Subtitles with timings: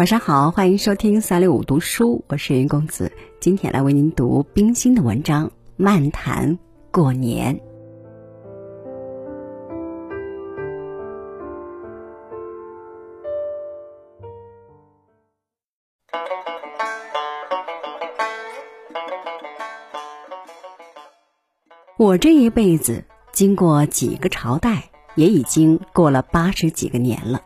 [0.00, 6.58] 晚上好，欢迎收听三六五读书，我是云公子，今天来为您读冰心的文章《漫谈
[6.90, 7.54] 过年》。
[21.98, 27.42] 我这一辈子经过几个朝代，也已经过了八十几个年了。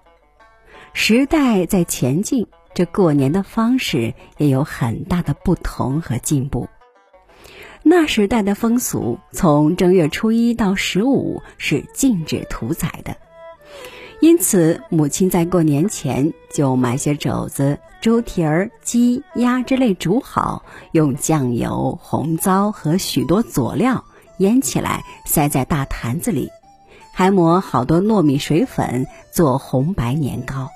[0.96, 6.68] 时代在前进，这过年的方式也有很大的不同和进步。
[7.82, 13.16] 那时代的风俗，从正月初一到十五是禁止屠宰的，
[14.20, 24.04] 因此母亲在过年前就买些肘子、猪蹄儿、鸡、鸭之类煮好，用酱油、红糟和许多佐料
[24.38, 26.48] 腌起来，塞在大坛子里，
[27.12, 30.70] 还抹好多糯米水粉做红白年糕。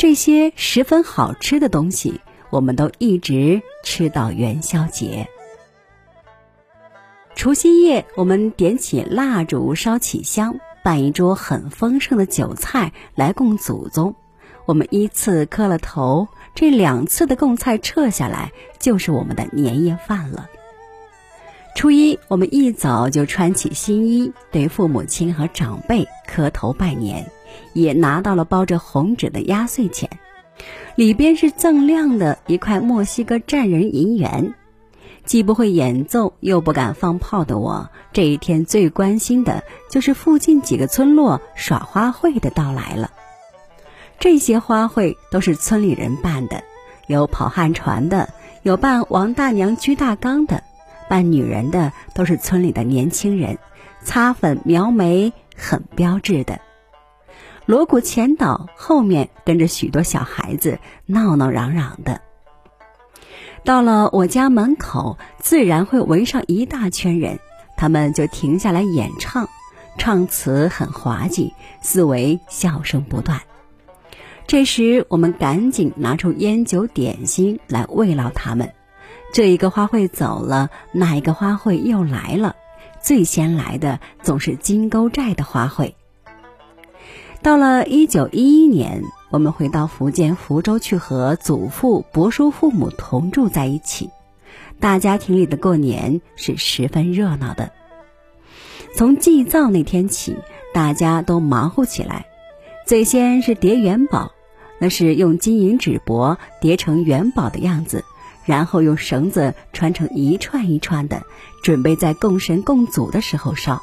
[0.00, 5.28] 这些十分好吃的东西，我们都一直吃到元宵节。
[7.34, 14.14] 除夕夜，我们点起蜡烛，烧起香，办一桌很丰盛的酒菜来供祖宗。
[14.64, 20.48] 我们依次磕了头，这两次的供菜撤下来，就是我们的年夜饭了。
[21.76, 27.30] 初一，我们一早就穿起新衣，对父母亲和长辈磕头拜年。
[27.72, 30.08] 也拿到了包着红纸的压岁钱，
[30.94, 34.54] 里边是锃亮的一块墨西哥战人银元。
[35.24, 43.10] 既不会演奏又不敢放炮的我，这一天最关心的就是附近几个村落耍花卉的到来了。
[44.18, 46.64] 这些花卉都是村里人办的，
[47.06, 48.30] 有跑旱船的，
[48.62, 50.64] 有扮王大娘鞠大刚的，
[51.08, 53.58] 扮女人的都是村里的年轻人，
[54.02, 56.60] 擦粉描眉很标致的。
[57.70, 62.20] 锣鼓前导，后面跟着许多小孩子闹闹嚷嚷的。
[63.62, 67.38] 到了我家门口，自然会围上一大圈人，
[67.76, 69.48] 他们就停下来演唱，
[69.98, 73.40] 唱词很滑稽，四围笑声不断。
[74.48, 78.74] 这时，我们赶紧拿出烟酒点心来慰劳他们。
[79.32, 82.56] 这一个花卉走了，那一个花卉又来了，
[83.00, 85.92] 最先来的总是金钩寨的花卉。
[87.42, 94.10] 到了一九一一年，我们回到福建福州去和祖父、伯叔父母同住在一起。
[94.78, 97.72] 大家庭里的过年是十分热闹的。
[98.94, 100.36] 从祭灶那天起，
[100.74, 102.26] 大家都忙活起来。
[102.86, 104.32] 最先是叠元宝，
[104.78, 108.04] 那是用金银纸帛叠成元宝的样子，
[108.44, 111.22] 然后用绳子穿成一串一串的，
[111.62, 113.80] 准备在供神供祖的时候烧。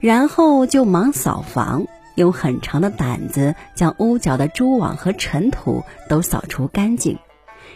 [0.00, 1.86] 然后就忙扫房。
[2.18, 7.16] 用很长的掸子将屋角的蛛网和尘土都扫除干净，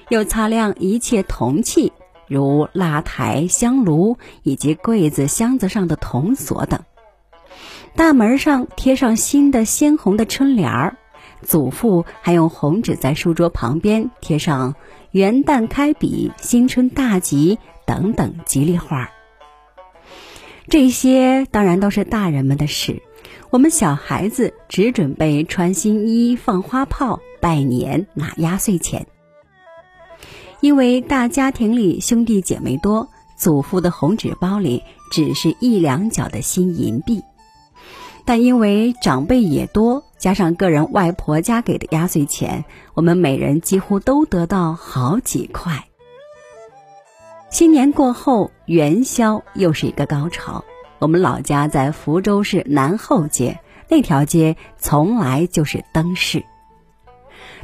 [0.08, 1.92] 又擦亮一切铜器，
[2.26, 6.80] 如蜡台、香炉以及柜子、箱子上的铜锁等。
[7.94, 10.96] 大门上贴上新的鲜红的春联儿，
[11.42, 14.74] 祖父还用红纸在书桌旁边贴上
[15.12, 19.10] “元旦开笔，新春大吉”等等吉利话儿。
[20.68, 23.02] 这些当然都是大人们的事。
[23.52, 29.06] 我们小孩子只准备穿新衣、放花炮、拜年、拿压岁钱。
[30.60, 37.22] 因为大家庭里兄弟姐妹多，祖父的红纸包里只是一两角的新银币。
[38.24, 42.64] 但因为长辈也多，加上个人外婆家给的压岁钱，
[42.94, 45.84] 我们每人几乎都得到好几块。
[47.50, 50.64] 新年过后，元宵又是一个高潮。
[51.02, 53.58] 我们老家在福州市南后街，
[53.88, 56.44] 那条街从来就是灯市。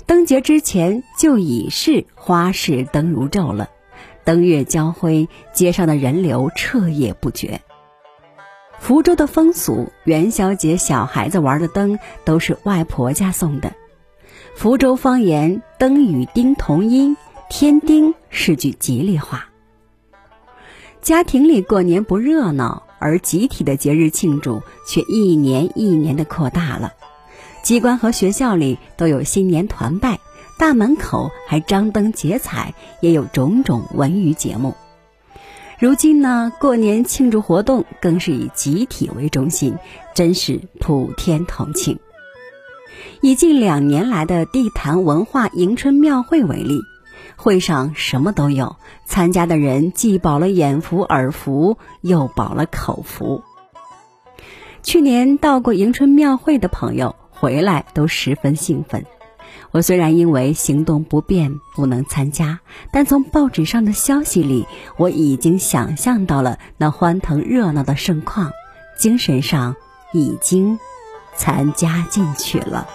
[0.06, 3.71] 灯节之前就已是花市灯如昼了，
[4.25, 7.60] 灯月交辉，街上的人流彻夜不绝。
[8.77, 13.72] 福州的风俗，元宵节小孩子玩的灯都是外婆家送的。
[14.57, 17.16] 福州方言“灯与丁同音”，
[17.48, 19.47] 添丁是句吉利话。
[21.01, 22.87] 家庭里过年不热闹。
[22.98, 26.92] 而集体的节日庆祝却一年一年的扩大了，
[27.62, 30.18] 机关和学校里都有新年团拜，
[30.59, 34.74] 大门口还张灯结彩，也有种种文娱节目。
[35.78, 39.77] 如今呢，过年庆祝活动更是以集体为中心，
[40.15, 42.00] 真是普天同庆。
[43.21, 46.80] 以近两年来的地坛文化迎春庙会为例。
[47.36, 53.42] 会上什么都有，参加的人既饱了眼福耳福，又饱了口福。
[54.82, 59.04] 去年到过迎春庙会的朋友回来都十分兴奋。
[59.70, 62.60] 我虽然因为行动不便不能参加，
[62.91, 64.66] 但从报纸上的消息里，
[64.97, 68.53] 我已经想象到了那欢腾热闹的盛况，
[68.98, 69.76] 精神上
[70.12, 70.78] 已经
[71.36, 72.88] 参加进去了。